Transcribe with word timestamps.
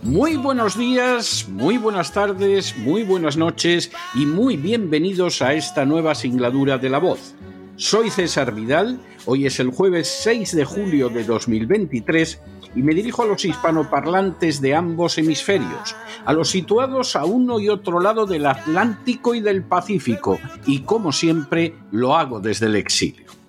Muy 0.00 0.36
buenos 0.36 0.78
días, 0.78 1.48
muy 1.48 1.76
buenas 1.76 2.12
tardes, 2.12 2.78
muy 2.78 3.02
buenas 3.02 3.36
noches 3.36 3.90
y 4.14 4.24
muy 4.24 4.56
bienvenidos 4.56 5.42
a 5.42 5.54
esta 5.54 5.84
nueva 5.84 6.14
singladura 6.14 6.78
de 6.78 6.88
La 6.88 6.98
Voz. 6.98 7.34
Soy 7.74 8.10
César 8.10 8.54
Vidal, 8.54 9.00
hoy 9.26 9.46
es 9.46 9.58
el 9.58 9.72
jueves 9.72 10.06
6 10.22 10.54
de 10.54 10.64
julio 10.64 11.08
de 11.08 11.24
2023 11.24 12.40
y 12.76 12.82
me 12.84 12.94
dirijo 12.94 13.24
a 13.24 13.26
los 13.26 13.44
hispanoparlantes 13.44 14.60
de 14.60 14.76
ambos 14.76 15.18
hemisferios, 15.18 15.96
a 16.24 16.32
los 16.32 16.48
situados 16.48 17.16
a 17.16 17.24
uno 17.24 17.58
y 17.58 17.68
otro 17.68 17.98
lado 17.98 18.24
del 18.24 18.46
Atlántico 18.46 19.34
y 19.34 19.40
del 19.40 19.64
Pacífico, 19.64 20.38
y 20.64 20.82
como 20.82 21.10
siempre 21.10 21.74
lo 21.90 22.14
hago 22.14 22.38
desde 22.38 22.66
el 22.66 22.76
exilio. 22.76 23.41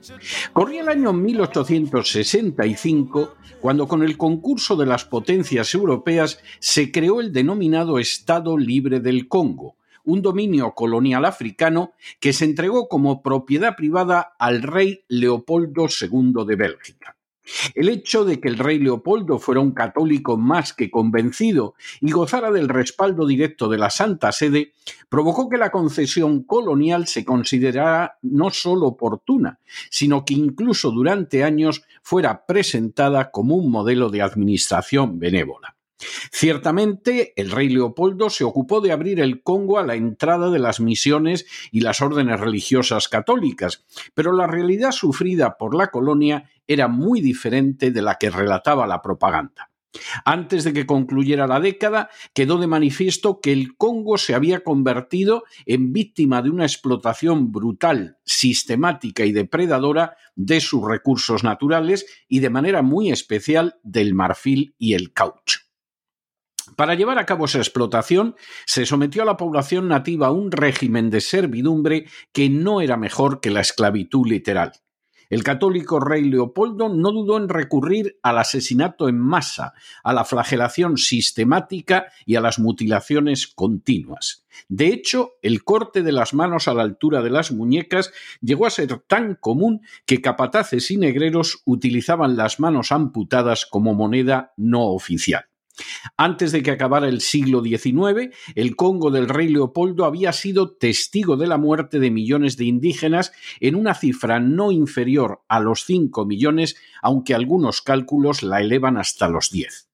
Corría 0.54 0.82
el 0.82 0.90
año 0.90 1.14
1865 1.14 3.36
cuando 3.60 3.88
con 3.88 4.04
el 4.04 4.18
concurso 4.18 4.76
de 4.76 4.86
las 4.86 5.06
potencias 5.06 5.74
europeas 5.74 6.40
se 6.60 6.92
creó 6.92 7.22
el 7.22 7.32
denominado 7.32 8.00
Estado 8.00 8.58
Libre 8.58 9.00
del 9.00 9.28
Congo, 9.28 9.76
un 10.04 10.22
dominio 10.22 10.74
colonial 10.74 11.26
africano 11.26 11.94
que 12.20 12.34
se 12.34 12.46
entregó 12.46 12.90
como 12.90 13.22
propiedad 13.22 13.76
privada 13.76 14.34
al 14.38 14.62
rey 14.62 15.04
Leopoldo 15.08 15.88
II 15.88 16.46
de 16.46 16.56
Bélgica. 16.56 17.16
El 17.76 17.90
hecho 17.90 18.24
de 18.24 18.40
que 18.40 18.48
el 18.48 18.58
rey 18.58 18.80
Leopoldo 18.80 19.40
fuera 19.40 19.62
un 19.62 19.72
católico 19.72 20.38
más 20.38 20.74
que 20.74 20.90
convencido 20.90 21.76
y 22.00 22.12
gozara 22.12 22.52
del 22.52 22.70
respaldo 22.70 23.28
directo 23.28 23.68
de 23.68 23.78
la 23.78 23.90
Santa 23.90 24.32
Sede 24.32 24.74
provocó 25.10 25.50
que 25.50 25.58
la 25.58 25.72
concesión 25.72 26.44
colonial 26.44 27.08
se 27.08 27.26
considerara 27.26 28.18
no 28.22 28.50
solo 28.50 28.88
oportuna, 28.88 29.60
sino 29.90 30.26
que 30.26 30.34
incluso 30.34 30.92
durante 30.92 31.44
años 31.44 31.84
fuera 32.02 32.46
presentada 32.46 33.32
como 33.32 33.56
un 33.56 33.72
modelo 33.72 34.10
de 34.10 34.22
administración 34.22 35.20
benévola. 35.20 35.76
Ciertamente, 36.32 37.34
el 37.36 37.52
rey 37.52 37.70
Leopoldo 37.70 38.30
se 38.30 38.44
ocupó 38.44 38.82
de 38.82 38.92
abrir 38.92 39.20
el 39.20 39.42
Congo 39.42 39.80
a 39.80 39.86
la 39.86 39.96
entrada 39.96 40.50
de 40.50 40.60
las 40.60 40.80
misiones 40.80 41.46
y 41.72 41.82
las 41.82 42.02
órdenes 42.02 42.40
religiosas 42.40 43.08
católicas, 43.08 43.86
pero 44.14 44.34
la 44.34 44.48
realidad 44.48 44.92
sufrida 44.92 45.58
por 45.58 45.76
la 45.76 45.92
colonia 45.92 46.50
era 46.68 46.88
muy 46.88 47.22
diferente 47.22 47.92
de 47.92 48.02
la 48.02 48.16
que 48.16 48.30
relataba 48.30 48.88
la 48.88 49.02
propaganda. 49.02 49.70
Antes 50.26 50.64
de 50.64 50.74
que 50.74 50.86
concluyera 50.86 51.46
la 51.48 51.60
década, 51.60 52.10
quedó 52.34 52.58
de 52.58 52.68
manifiesto 52.68 53.40
que 53.42 53.52
el 53.52 53.78
Congo 53.78 54.18
se 54.18 54.34
había 54.34 54.64
convertido 54.64 55.44
en 55.66 55.94
víctima 55.94 56.42
de 56.42 56.50
una 56.50 56.66
explotación 56.66 57.52
brutal, 57.52 58.18
sistemática 58.26 59.26
y 59.26 59.32
depredadora 59.32 60.18
de 60.36 60.62
sus 60.62 60.84
recursos 60.88 61.44
naturales 61.44 62.06
y 62.28 62.40
de 62.40 62.50
manera 62.50 62.82
muy 62.82 63.12
especial 63.12 63.76
del 63.84 64.16
marfil 64.16 64.76
y 64.80 64.94
el 64.94 65.14
caucho. 65.14 65.60
Para 66.76 66.96
llevar 66.96 67.20
a 67.20 67.26
cabo 67.26 67.46
esa 67.46 67.60
explotación, 67.60 68.36
se 68.66 68.86
sometió 68.88 69.22
a 69.22 69.26
la 69.26 69.38
población 69.38 69.88
nativa 69.88 70.28
a 70.28 70.32
un 70.32 70.52
régimen 70.52 71.12
de 71.12 71.22
servidumbre 71.22 72.08
que 72.32 72.50
no 72.50 72.82
era 72.82 72.98
mejor 72.98 73.42
que 73.42 73.52
la 73.52 73.62
esclavitud 73.62 74.26
literal. 74.26 74.72
El 75.30 75.44
católico 75.44 76.00
rey 76.00 76.24
Leopoldo 76.30 76.90
no 76.90 77.12
dudó 77.12 77.38
en 77.38 77.50
recurrir 77.50 78.18
al 78.22 78.38
asesinato 78.38 79.10
en 79.10 79.18
masa, 79.18 79.74
a 80.04 80.14
la 80.14 80.26
flagelación 80.26 80.98
sistemática 80.98 82.08
y 82.26 82.36
a 82.36 82.42
las 82.42 82.60
mutilaciones 82.60 83.48
continuas. 83.48 84.46
De 84.68 84.88
hecho, 84.88 85.34
el 85.42 85.64
corte 85.64 86.04
de 86.04 86.12
las 86.12 86.34
manos 86.34 86.68
a 86.68 86.74
la 86.74 86.84
altura 86.84 87.22
de 87.22 87.30
las 87.30 87.52
muñecas 87.52 88.12
llegó 88.42 88.66
a 88.66 88.70
ser 88.72 89.00
tan 89.08 89.36
común 89.36 89.82
que 90.06 90.22
capataces 90.22 90.92
y 90.92 90.98
negreros 90.98 91.62
utilizaban 91.66 92.38
las 92.38 92.60
manos 92.60 92.92
amputadas 92.92 93.66
como 93.66 93.94
moneda 93.94 94.54
no 94.58 94.88
oficial. 94.88 95.46
Antes 96.18 96.52
de 96.52 96.62
que 96.62 96.72
acabara 96.72 97.08
el 97.08 97.22
siglo 97.22 97.64
XIX, 97.64 98.36
el 98.56 98.76
Congo 98.76 99.10
del 99.10 99.28
rey 99.28 99.48
Leopoldo 99.48 100.06
había 100.06 100.32
sido 100.32 100.76
testigo 100.76 101.38
de 101.38 101.48
la 101.48 101.58
muerte 101.58 102.00
de 102.00 102.12
millones 102.12 102.58
de 102.58 102.66
indígenas 102.66 103.32
en 103.60 103.76
una 103.76 103.96
cifra 103.96 104.40
no 104.40 104.72
inferior 104.72 105.42
a 105.48 105.60
los 105.60 105.86
5 105.86 106.26
millones, 106.26 106.76
aunque 107.02 107.34
algunos 107.34 107.82
cálculos 107.82 108.44
la 108.44 108.62
elevan 108.62 108.98
hasta 108.98 109.28
los 109.28 109.50
10. 109.50 109.90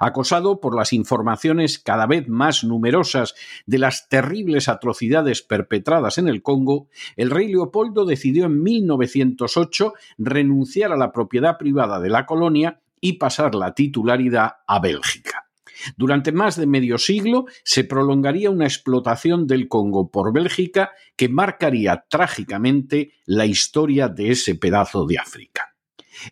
Acosado 0.00 0.60
por 0.60 0.76
las 0.76 0.92
informaciones 0.92 1.78
cada 1.78 2.06
vez 2.06 2.28
más 2.28 2.64
numerosas 2.64 3.34
de 3.66 3.78
las 3.78 4.08
terribles 4.08 4.68
atrocidades 4.68 5.42
perpetradas 5.42 6.18
en 6.18 6.28
el 6.28 6.42
Congo, 6.42 6.88
el 7.16 7.30
rey 7.30 7.48
Leopoldo 7.48 8.04
decidió 8.04 8.46
en 8.46 8.62
1908 8.62 9.94
renunciar 10.18 10.92
a 10.92 10.96
la 10.96 11.12
propiedad 11.12 11.58
privada 11.58 12.00
de 12.00 12.10
la 12.10 12.24
colonia 12.24 12.80
y 13.04 13.18
pasar 13.18 13.54
la 13.54 13.74
titularidad 13.74 14.52
a 14.66 14.80
Bélgica. 14.80 15.50
Durante 15.98 16.32
más 16.32 16.56
de 16.56 16.66
medio 16.66 16.96
siglo 16.96 17.44
se 17.62 17.84
prolongaría 17.84 18.48
una 18.48 18.64
explotación 18.64 19.46
del 19.46 19.68
Congo 19.68 20.10
por 20.10 20.32
Bélgica 20.32 20.90
que 21.14 21.28
marcaría 21.28 22.06
trágicamente 22.08 23.12
la 23.26 23.44
historia 23.44 24.08
de 24.08 24.30
ese 24.30 24.54
pedazo 24.54 25.04
de 25.04 25.18
África. 25.18 25.76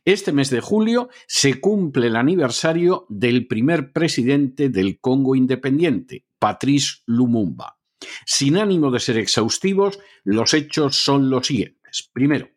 Este 0.06 0.32
mes 0.32 0.48
de 0.48 0.62
julio 0.62 1.10
se 1.26 1.60
cumple 1.60 2.06
el 2.06 2.16
aniversario 2.16 3.04
del 3.10 3.46
primer 3.46 3.92
presidente 3.92 4.70
del 4.70 4.98
Congo 4.98 5.36
independiente, 5.36 6.24
Patrice 6.38 7.02
Lumumba. 7.04 7.76
Sin 8.24 8.56
ánimo 8.56 8.90
de 8.90 8.98
ser 8.98 9.18
exhaustivos, 9.18 9.98
los 10.24 10.54
hechos 10.54 10.96
son 10.96 11.28
los 11.28 11.48
siguientes. 11.48 12.08
Primero, 12.14 12.48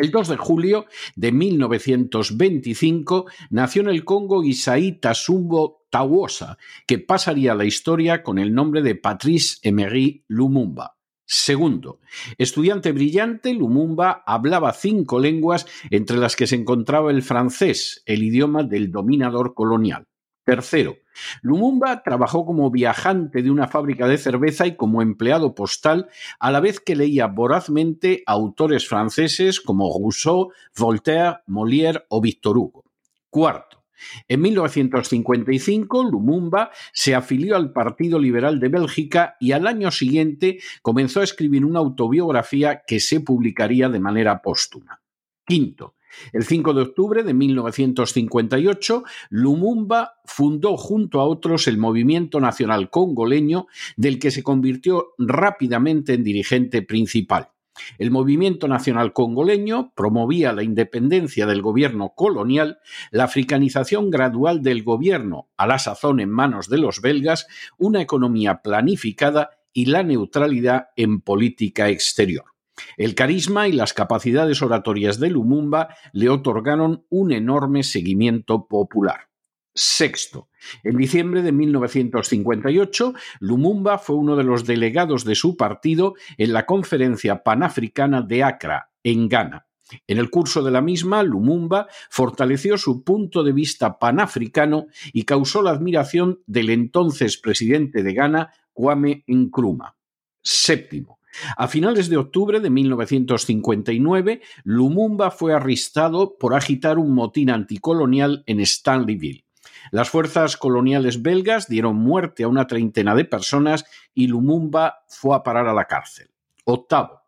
el 0.00 0.10
2 0.10 0.28
de 0.28 0.36
julio 0.36 0.86
de 1.14 1.32
1925 1.32 3.26
nació 3.50 3.82
en 3.82 3.88
el 3.88 4.04
Congo 4.04 4.42
Isaí 4.42 4.92
Tasumbo 4.92 5.86
Tawosa, 5.90 6.56
que 6.86 6.98
pasaría 6.98 7.54
la 7.54 7.64
historia 7.64 8.22
con 8.22 8.38
el 8.38 8.54
nombre 8.54 8.82
de 8.82 8.94
Patrice 8.94 9.58
Emery 9.62 10.24
Lumumba. 10.28 10.96
Segundo, 11.26 12.00
estudiante 12.38 12.90
brillante, 12.90 13.54
Lumumba 13.54 14.24
hablaba 14.26 14.72
cinco 14.72 15.20
lenguas 15.20 15.66
entre 15.90 16.16
las 16.16 16.34
que 16.34 16.48
se 16.48 16.56
encontraba 16.56 17.10
el 17.10 17.22
francés, 17.22 18.02
el 18.06 18.24
idioma 18.24 18.64
del 18.64 18.90
dominador 18.90 19.54
colonial. 19.54 20.09
Tercero, 20.44 20.96
Lumumba 21.42 22.02
trabajó 22.02 22.46
como 22.46 22.70
viajante 22.70 23.42
de 23.42 23.50
una 23.50 23.68
fábrica 23.68 24.08
de 24.08 24.18
cerveza 24.18 24.66
y 24.66 24.76
como 24.76 25.02
empleado 25.02 25.54
postal, 25.54 26.08
a 26.38 26.50
la 26.50 26.60
vez 26.60 26.80
que 26.80 26.96
leía 26.96 27.26
vorazmente 27.26 28.22
autores 28.26 28.88
franceses 28.88 29.60
como 29.60 29.92
Rousseau, 29.92 30.50
Voltaire, 30.78 31.38
Molière 31.46 32.04
o 32.08 32.20
Victor 32.20 32.56
Hugo. 32.56 32.84
Cuarto, 33.28 33.80
en 34.28 34.40
1955, 34.40 36.04
Lumumba 36.04 36.70
se 36.92 37.14
afilió 37.14 37.56
al 37.56 37.72
Partido 37.72 38.18
Liberal 38.18 38.58
de 38.58 38.68
Bélgica 38.68 39.36
y 39.40 39.52
al 39.52 39.66
año 39.66 39.90
siguiente 39.90 40.58
comenzó 40.82 41.20
a 41.20 41.24
escribir 41.24 41.64
una 41.64 41.80
autobiografía 41.80 42.82
que 42.86 43.00
se 43.00 43.20
publicaría 43.20 43.88
de 43.88 44.00
manera 44.00 44.40
póstuma. 44.40 45.02
Quinto, 45.44 45.96
el 46.32 46.44
5 46.44 46.74
de 46.74 46.82
octubre 46.82 47.22
de 47.22 47.34
1958, 47.34 49.04
Lumumba 49.30 50.14
fundó 50.24 50.76
junto 50.76 51.20
a 51.20 51.24
otros 51.24 51.66
el 51.68 51.78
Movimiento 51.78 52.40
Nacional 52.40 52.90
Congoleño, 52.90 53.66
del 53.96 54.18
que 54.18 54.30
se 54.30 54.42
convirtió 54.42 55.14
rápidamente 55.18 56.14
en 56.14 56.24
dirigente 56.24 56.82
principal. 56.82 57.50
El 57.98 58.10
movimiento 58.10 58.68
nacional 58.68 59.12
congoleño 59.12 59.92
promovía 59.94 60.52
la 60.52 60.62
independencia 60.62 61.46
del 61.46 61.62
gobierno 61.62 62.12
colonial, 62.14 62.78
la 63.10 63.24
africanización 63.24 64.10
gradual 64.10 64.62
del 64.62 64.82
gobierno, 64.82 65.48
a 65.56 65.66
la 65.66 65.78
sazón 65.78 66.20
en 66.20 66.30
manos 66.30 66.68
de 66.68 66.78
los 66.78 67.00
belgas, 67.00 67.46
una 67.78 68.02
economía 68.02 68.62
planificada 68.62 69.50
y 69.72 69.86
la 69.86 70.02
neutralidad 70.02 70.88
en 70.96 71.20
política 71.20 71.88
exterior. 71.88 72.49
El 72.96 73.14
carisma 73.14 73.68
y 73.68 73.72
las 73.72 73.92
capacidades 73.92 74.62
oratorias 74.62 75.20
de 75.20 75.30
Lumumba 75.30 75.94
le 76.12 76.28
otorgaron 76.28 77.04
un 77.08 77.32
enorme 77.32 77.82
seguimiento 77.82 78.66
popular. 78.66 79.28
Sexto, 79.72 80.48
en 80.82 80.96
diciembre 80.96 81.42
de 81.42 81.52
1958, 81.52 83.14
Lumumba 83.38 83.98
fue 83.98 84.16
uno 84.16 84.34
de 84.36 84.44
los 84.44 84.66
delegados 84.66 85.24
de 85.24 85.36
su 85.36 85.56
partido 85.56 86.14
en 86.38 86.52
la 86.52 86.66
Conferencia 86.66 87.42
Panafricana 87.42 88.22
de 88.22 88.42
Accra, 88.42 88.90
en 89.04 89.28
Ghana. 89.28 89.66
En 90.06 90.18
el 90.18 90.30
curso 90.30 90.62
de 90.62 90.70
la 90.70 90.80
misma, 90.80 91.22
Lumumba 91.22 91.86
fortaleció 92.10 92.78
su 92.78 93.04
punto 93.04 93.42
de 93.42 93.52
vista 93.52 93.98
panafricano 93.98 94.86
y 95.12 95.24
causó 95.24 95.62
la 95.62 95.70
admiración 95.70 96.40
del 96.46 96.70
entonces 96.70 97.38
presidente 97.38 98.02
de 98.02 98.12
Ghana, 98.12 98.52
Kwame 98.72 99.24
Nkrumah. 99.26 99.96
Séptimo, 100.42 101.19
a 101.56 101.68
finales 101.68 102.08
de 102.08 102.16
octubre 102.16 102.60
de 102.60 102.70
1959, 102.70 104.42
Lumumba 104.64 105.30
fue 105.30 105.54
arrestado 105.54 106.36
por 106.38 106.54
agitar 106.54 106.98
un 106.98 107.14
motín 107.14 107.50
anticolonial 107.50 108.44
en 108.46 108.60
Stanleyville. 108.60 109.44
Las 109.90 110.10
fuerzas 110.10 110.56
coloniales 110.56 111.22
belgas 111.22 111.68
dieron 111.68 111.96
muerte 111.96 112.44
a 112.44 112.48
una 112.48 112.66
treintena 112.66 113.14
de 113.14 113.24
personas 113.24 113.84
y 114.14 114.26
Lumumba 114.26 115.04
fue 115.08 115.34
a 115.34 115.42
parar 115.42 115.66
a 115.66 115.74
la 115.74 115.86
cárcel. 115.86 116.30
Octavo. 116.64 117.20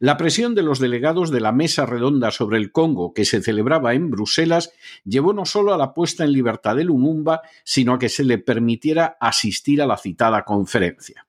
La 0.00 0.16
presión 0.16 0.54
de 0.54 0.62
los 0.62 0.78
delegados 0.78 1.30
de 1.30 1.40
la 1.40 1.52
Mesa 1.52 1.84
Redonda 1.84 2.30
sobre 2.30 2.56
el 2.56 2.72
Congo, 2.72 3.12
que 3.12 3.26
se 3.26 3.42
celebraba 3.42 3.94
en 3.94 4.10
Bruselas, 4.10 4.72
llevó 5.04 5.32
no 5.34 5.44
solo 5.44 5.74
a 5.74 5.78
la 5.78 5.92
puesta 5.92 6.24
en 6.24 6.32
libertad 6.32 6.76
de 6.76 6.84
Lumumba, 6.84 7.42
sino 7.64 7.94
a 7.94 7.98
que 7.98 8.08
se 8.08 8.24
le 8.24 8.38
permitiera 8.38 9.16
asistir 9.20 9.82
a 9.82 9.86
la 9.86 9.98
citada 9.98 10.44
conferencia. 10.44 11.26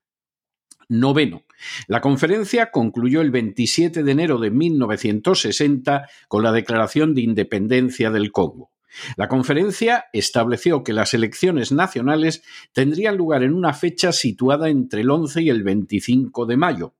Noveno. 0.88 1.44
La 1.86 2.00
conferencia 2.00 2.70
concluyó 2.70 3.20
el 3.20 3.30
27 3.30 4.02
de 4.02 4.12
enero 4.12 4.38
de 4.38 4.50
1960 4.50 6.08
con 6.28 6.42
la 6.42 6.52
Declaración 6.52 7.14
de 7.14 7.22
Independencia 7.22 8.10
del 8.10 8.32
Congo. 8.32 8.70
La 9.16 9.28
conferencia 9.28 10.06
estableció 10.12 10.82
que 10.82 10.92
las 10.92 11.14
elecciones 11.14 11.72
nacionales 11.72 12.42
tendrían 12.72 13.16
lugar 13.16 13.42
en 13.42 13.54
una 13.54 13.72
fecha 13.72 14.12
situada 14.12 14.68
entre 14.68 15.02
el 15.02 15.10
11 15.10 15.42
y 15.42 15.50
el 15.50 15.62
25 15.62 16.46
de 16.46 16.56
mayo, 16.56 16.94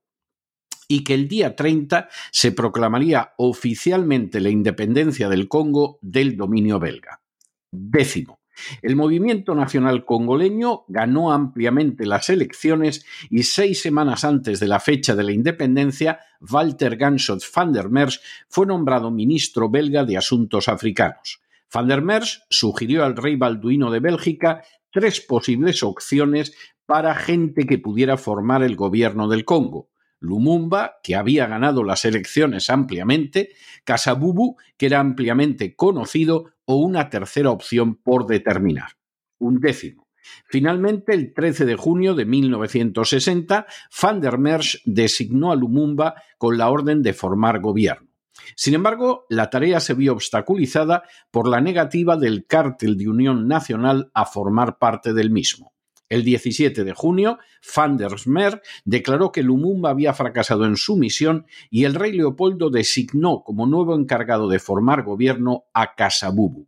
y 0.89 1.05
que 1.05 1.15
el 1.15 1.29
día 1.29 1.55
30 1.55 2.09
se 2.33 2.53
proclamaría 2.53 3.33
oficialmente 3.39 4.41
la 4.41 4.51
independencia 4.51 5.29
del 5.29 5.49
Congo 5.49 5.99
del 6.03 6.37
dominio 6.37 6.79
belga. 6.81 7.23
Décimo. 7.71 8.40
El 8.83 8.97
movimiento 8.97 9.55
nacional 9.55 10.05
congoleño 10.05 10.85
ganó 10.89 11.33
ampliamente 11.33 12.07
las 12.07 12.29
elecciones 12.29 13.05
y 13.31 13.43
seis 13.45 13.81
semanas 13.81 14.25
antes 14.25 14.61
de 14.61 14.69
la 14.69 14.81
fecha 14.81 15.15
de 15.15 15.25
la 15.25 15.33
independencia, 15.33 16.21
Walter 16.41 16.97
Ganschot 16.97 17.43
van 17.55 17.73
der 17.73 17.89
Merch 17.89 18.21
fue 18.49 18.67
nombrado 18.67 19.11
ministro 19.11 19.71
belga 19.71 20.05
de 20.05 20.17
Asuntos 20.17 20.69
Africanos. 20.69 21.41
Van 21.73 21.89
der 21.89 22.03
Merch 22.03 22.43
sugirió 22.51 23.05
al 23.05 23.17
rey 23.17 23.37
Balduino 23.37 23.91
de 23.91 24.01
Bélgica 24.01 24.63
tres 24.91 25.21
posibles 25.21 25.83
opciones 25.83 26.55
para 26.87 27.15
gente 27.15 27.67
que 27.67 27.79
pudiera 27.79 28.17
formar 28.17 28.63
el 28.63 28.75
gobierno 28.75 29.29
del 29.29 29.45
Congo. 29.45 29.89
Lumumba, 30.21 30.99
que 31.03 31.17
había 31.17 31.47
ganado 31.47 31.83
las 31.83 32.05
elecciones 32.05 32.71
ampliamente, 32.71 33.51
Casabubu, 33.85 34.57
que 34.77 34.87
era 34.87 35.01
ampliamente 35.01 35.75
conocido, 35.75 36.53
o 36.67 36.77
una 36.77 37.11
tercera 37.11 37.51
opción 37.51 37.97
por 37.97 38.27
determinar. 38.27 38.93
Un 39.39 39.61
décimo. 39.61 40.07
Finalmente, 40.45 41.15
el 41.15 41.33
13 41.33 41.65
de 41.65 41.77
junio 41.77 42.15
de 42.15 42.27
1960, 42.27 43.67
Van 44.03 44.21
der 44.21 44.39
Merch 44.39 44.83
designó 44.85 45.51
a 45.51 45.57
Lumumba 45.57 46.15
con 46.39 46.59
la 46.59 46.69
orden 46.69 47.03
de 47.03 47.13
formar 47.13 47.61
gobierno. 47.61 48.09
Sin 48.57 48.75
embargo, 48.75 49.27
la 49.29 49.51
tarea 49.51 49.81
se 49.81 49.95
vio 49.95 50.13
obstaculizada 50.13 51.03
por 51.31 51.49
la 51.49 51.61
negativa 51.61 52.17
del 52.17 52.47
cártel 52.47 52.97
de 52.97 53.09
Unión 53.09 53.49
Nacional 53.49 54.11
a 54.15 54.27
formar 54.27 54.79
parte 54.79 55.13
del 55.13 55.31
mismo. 55.31 55.73
El 56.11 56.25
17 56.25 56.83
de 56.83 56.93
junio, 56.93 57.39
Van 57.75 57.97
der 57.97 58.13
Merch 58.27 58.61
declaró 58.85 59.31
que 59.31 59.45
Lumumba 59.45 59.91
había 59.91 60.13
fracasado 60.13 60.65
en 60.65 60.77
su 60.77 60.97
misión 60.97 61.47
y 61.71 61.85
el 61.85 61.95
rey 61.95 62.13
Leopoldo 62.13 62.69
designó 62.69 63.45
como 63.45 63.65
nuevo 63.65 63.95
encargado 63.95 64.49
de 64.49 64.59
formar 64.59 65.05
gobierno 65.05 65.67
a 65.73 65.95
Casabubu. 65.95 66.67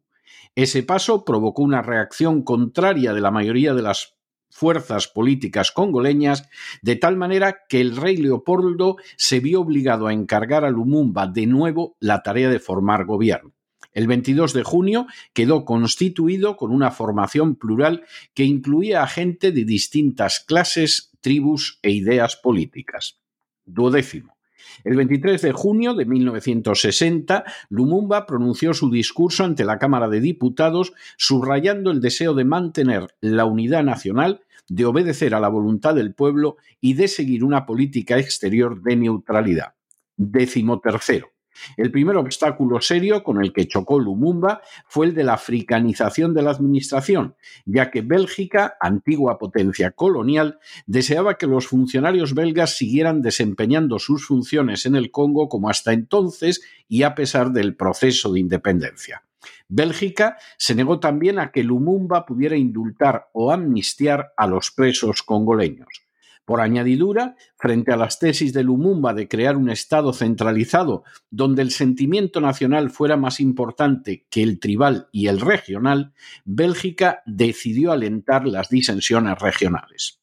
Ese 0.54 0.84
paso 0.84 1.24
provocó 1.24 1.62
una 1.62 1.82
reacción 1.82 2.42
contraria 2.42 3.12
de 3.14 3.20
la 3.20 3.32
mayoría 3.32 3.74
de 3.74 3.82
las 3.82 4.14
fuerzas 4.48 5.08
políticas 5.08 5.72
congoleñas, 5.72 6.48
de 6.82 6.94
tal 6.94 7.16
manera 7.16 7.62
que 7.68 7.80
el 7.80 7.96
rey 7.96 8.18
Leopoldo 8.18 8.96
se 9.16 9.40
vio 9.40 9.62
obligado 9.62 10.06
a 10.06 10.12
encargar 10.12 10.64
a 10.64 10.70
Lumumba 10.70 11.26
de 11.26 11.46
nuevo 11.46 11.96
la 11.98 12.22
tarea 12.22 12.48
de 12.48 12.60
formar 12.60 13.06
gobierno. 13.06 13.52
El 13.92 14.06
22 14.06 14.52
de 14.54 14.62
junio 14.62 15.06
quedó 15.32 15.64
constituido 15.64 16.56
con 16.56 16.70
una 16.70 16.90
formación 16.90 17.56
plural 17.56 18.04
que 18.34 18.44
incluía 18.44 19.02
a 19.02 19.06
gente 19.06 19.52
de 19.52 19.64
distintas 19.64 20.40
clases, 20.40 21.10
tribus 21.20 21.78
e 21.82 21.90
ideas 21.90 22.36
políticas. 22.36 23.18
Duodécimo. 23.64 24.36
El 24.84 24.96
23 24.96 25.42
de 25.42 25.52
junio 25.52 25.94
de 25.94 26.06
1960, 26.06 27.44
Lumumba 27.68 28.26
pronunció 28.26 28.74
su 28.74 28.90
discurso 28.90 29.44
ante 29.44 29.64
la 29.64 29.78
Cámara 29.78 30.08
de 30.08 30.20
Diputados, 30.20 30.92
subrayando 31.16 31.90
el 31.90 32.00
deseo 32.00 32.34
de 32.34 32.44
mantener 32.44 33.08
la 33.20 33.44
unidad 33.44 33.84
nacional, 33.84 34.40
de 34.68 34.86
obedecer 34.86 35.34
a 35.34 35.40
la 35.40 35.48
voluntad 35.48 35.94
del 35.94 36.14
pueblo 36.14 36.56
y 36.80 36.94
de 36.94 37.08
seguir 37.08 37.44
una 37.44 37.66
política 37.66 38.18
exterior 38.18 38.82
de 38.82 38.96
neutralidad. 38.96 39.74
Décimo 40.16 40.80
tercero. 40.80 41.32
El 41.76 41.90
primer 41.90 42.16
obstáculo 42.16 42.80
serio 42.80 43.22
con 43.22 43.42
el 43.42 43.52
que 43.52 43.66
chocó 43.66 43.98
Lumumba 43.98 44.62
fue 44.86 45.06
el 45.06 45.14
de 45.14 45.24
la 45.24 45.34
africanización 45.34 46.34
de 46.34 46.42
la 46.42 46.50
administración, 46.50 47.34
ya 47.64 47.90
que 47.90 48.02
Bélgica, 48.02 48.76
antigua 48.80 49.38
potencia 49.38 49.90
colonial, 49.90 50.58
deseaba 50.86 51.38
que 51.38 51.46
los 51.46 51.66
funcionarios 51.66 52.34
belgas 52.34 52.76
siguieran 52.76 53.22
desempeñando 53.22 53.98
sus 53.98 54.26
funciones 54.26 54.86
en 54.86 54.96
el 54.96 55.10
Congo 55.10 55.48
como 55.48 55.68
hasta 55.68 55.92
entonces 55.92 56.62
y 56.88 57.02
a 57.02 57.14
pesar 57.14 57.52
del 57.52 57.76
proceso 57.76 58.32
de 58.32 58.40
independencia. 58.40 59.22
Bélgica 59.68 60.36
se 60.58 60.74
negó 60.74 61.00
también 61.00 61.38
a 61.38 61.50
que 61.50 61.64
Lumumba 61.64 62.26
pudiera 62.26 62.56
indultar 62.56 63.30
o 63.32 63.50
amnistiar 63.50 64.32
a 64.36 64.46
los 64.46 64.70
presos 64.70 65.22
congoleños. 65.22 66.02
Por 66.44 66.60
añadidura, 66.60 67.36
frente 67.56 67.92
a 67.92 67.96
las 67.96 68.18
tesis 68.18 68.52
de 68.52 68.64
Lumumba 68.64 69.14
de 69.14 69.28
crear 69.28 69.56
un 69.56 69.70
Estado 69.70 70.12
centralizado 70.12 71.04
donde 71.30 71.62
el 71.62 71.70
sentimiento 71.70 72.40
nacional 72.40 72.90
fuera 72.90 73.16
más 73.16 73.38
importante 73.38 74.26
que 74.28 74.42
el 74.42 74.58
tribal 74.58 75.08
y 75.12 75.28
el 75.28 75.40
regional, 75.40 76.14
Bélgica 76.44 77.22
decidió 77.26 77.92
alentar 77.92 78.46
las 78.46 78.68
disensiones 78.68 79.38
regionales. 79.38 80.20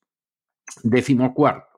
Décimo 0.83 1.33
cuarto. 1.33 1.69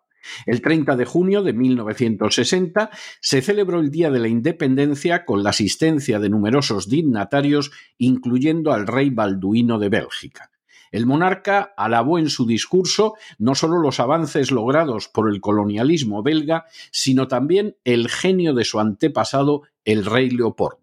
El 0.46 0.62
30 0.62 0.96
de 0.96 1.06
junio 1.06 1.44
de 1.44 1.54
1960 1.54 2.90
se 3.20 3.42
celebró 3.42 3.80
el 3.80 3.90
Día 3.90 4.12
de 4.12 4.20
la 4.20 4.28
Independencia 4.28 5.26
con 5.26 5.44
la 5.44 5.50
asistencia 5.52 6.20
de 6.20 6.30
numerosos 6.30 6.90
dignatarios, 6.90 7.72
incluyendo 7.98 8.72
al 8.72 8.88
rey 8.88 9.10
Balduino 9.10 9.80
de 9.80 9.90
Bélgica. 9.90 10.51
El 10.92 11.06
monarca 11.06 11.74
alabó 11.78 12.20
en 12.20 12.30
su 12.30 12.46
discurso 12.46 13.16
no 13.38 13.56
solo 13.56 13.80
los 13.80 14.00
avances 14.00 14.52
logrados 14.52 15.08
por 15.08 15.30
el 15.30 15.40
colonialismo 15.40 16.22
belga, 16.22 16.66
sino 16.92 17.28
también 17.28 17.78
el 17.84 18.10
genio 18.10 18.54
de 18.54 18.66
su 18.66 18.80
antepasado, 18.80 19.64
el 19.86 20.06
rey 20.06 20.30
Leopoldo. 20.30 20.80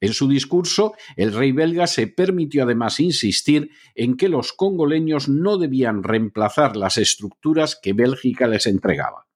En 0.00 0.14
su 0.14 0.28
discurso, 0.28 0.94
el 1.16 1.34
rey 1.34 1.52
belga 1.52 1.86
se 1.86 2.06
permitió 2.06 2.62
además 2.62 3.00
insistir 3.00 3.70
en 3.94 4.16
que 4.16 4.30
los 4.30 4.54
congoleños 4.54 5.28
no 5.28 5.58
debían 5.58 6.02
reemplazar 6.02 6.76
las 6.76 6.96
estructuras 6.96 7.78
que 7.80 7.92
Bélgica 7.92 8.46
les 8.46 8.66
entregaba. 8.66 9.26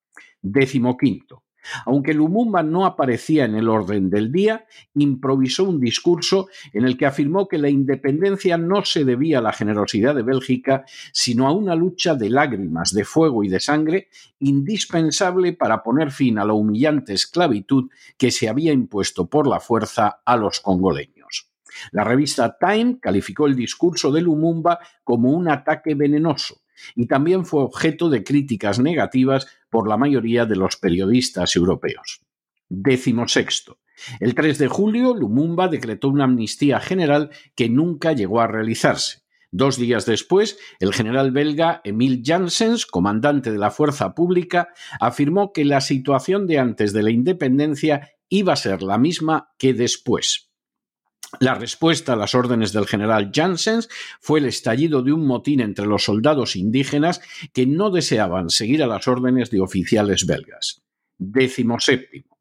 Décimo 0.40 0.97
quinto. 0.97 1.44
Aunque 1.87 2.14
Lumumba 2.14 2.62
no 2.62 2.87
aparecía 2.87 3.44
en 3.44 3.54
el 3.54 3.68
orden 3.68 4.11
del 4.11 4.33
día, 4.33 4.66
improvisó 4.94 5.64
un 5.64 5.80
discurso 5.80 6.49
en 6.73 6.85
el 6.85 6.97
que 6.97 7.06
afirmó 7.06 7.49
que 7.49 7.59
la 7.59 7.68
independencia 7.68 8.56
no 8.56 8.85
se 8.85 9.04
debía 9.04 9.38
a 9.38 9.42
la 9.42 9.52
generosidad 9.52 10.14
de 10.14 10.23
Bélgica, 10.23 10.85
sino 11.12 11.47
a 11.47 11.52
una 11.52 11.75
lucha 11.75 12.14
de 12.14 12.30
lágrimas, 12.30 12.92
de 12.92 13.04
fuego 13.04 13.44
y 13.44 13.49
de 13.49 13.61
sangre 13.61 14.09
indispensable 14.40 15.52
para 15.52 15.83
poner 15.83 16.11
fin 16.11 16.38
a 16.38 16.44
la 16.44 16.52
humillante 16.52 17.14
esclavitud 17.14 17.90
que 18.18 18.30
se 18.30 18.49
había 18.49 18.73
impuesto 18.73 19.26
por 19.26 19.47
la 19.47 19.61
fuerza 19.61 20.21
a 20.25 20.37
los 20.37 20.61
congoleños. 20.61 21.50
La 21.92 22.04
revista 22.04 22.56
Time 22.59 22.99
calificó 23.00 23.47
el 23.47 23.56
discurso 23.56 24.12
de 24.12 24.21
Lumumba 24.21 24.78
como 25.02 25.33
un 25.33 25.49
ataque 25.49 25.94
venenoso 25.94 26.63
y 26.95 27.07
también 27.07 27.45
fue 27.45 27.62
objeto 27.62 28.09
de 28.09 28.25
críticas 28.25 28.78
negativas 28.78 29.47
por 29.71 29.88
la 29.88 29.97
mayoría 29.97 30.47
de 30.47 30.57
los 30.57 30.76
periodistas 30.76 31.57
europeos. 31.57 32.21
Décimo 32.69 33.28
sexto. 33.28 33.78
El 34.21 34.35
3 34.35 34.59
de 34.59 34.69
julio, 34.69 35.14
Lumumba 35.14 35.69
decretó 35.69 36.09
una 36.09 36.25
amnistía 36.25 36.81
general 36.81 37.31
que 37.54 37.69
nunca 37.69 38.12
llegó 38.12 38.40
a 38.40 38.47
realizarse. 38.47 39.23
Dos 39.57 39.78
días 39.78 40.04
después, 40.04 40.59
el 40.81 40.93
general 40.93 41.31
belga 41.31 41.81
Emil 41.85 42.23
Janssens, 42.25 42.87
comandante 42.87 43.52
de 43.52 43.59
la 43.59 43.71
fuerza 43.71 44.12
pública, 44.12 44.71
afirmó 44.99 45.52
que 45.52 45.64
la 45.64 45.81
situación 45.81 46.49
de 46.49 46.59
antes 46.59 46.93
de 46.93 47.04
la 47.04 47.12
independencia 47.12 48.11
iba 48.28 48.52
a 48.52 48.57
ser 48.57 48.83
la 48.83 48.99
misma 48.99 49.52
que 49.57 49.73
después. 49.73 50.50
La 51.41 51.55
respuesta 51.55 52.12
a 52.12 52.17
las 52.17 52.35
órdenes 52.35 52.73
del 52.73 52.87
general 52.87 53.31
Janssens 53.35 53.88
fue 54.21 54.41
el 54.41 54.47
estallido 54.47 55.03
de 55.03 55.12
un 55.12 55.26
motín 55.26 55.61
entre 55.61 55.87
los 55.87 56.05
soldados 56.05 56.57
indígenas 56.57 57.21
que 57.53 57.67
no 57.67 57.91
deseaban 57.91 58.50
seguir 58.50 58.83
a 58.83 58.87
las 58.87 59.07
órdenes 59.09 59.50
de 59.50 59.61
oficiales 59.61 60.26
belgas. 60.26 60.83
Décimo 61.19 61.79
séptimo. 61.81 62.34